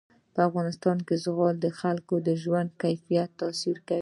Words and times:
په 0.33 0.39
افغانستان 0.49 0.97
کې 1.07 1.15
زغال 1.25 1.55
د 1.61 1.67
خلکو 1.79 2.15
د 2.27 2.29
ژوند 2.43 2.69
په 2.71 2.75
کیفیت 2.83 3.29
تاثیر 3.41 3.77
کوي. 3.87 3.99